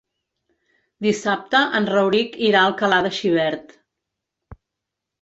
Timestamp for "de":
3.11-3.15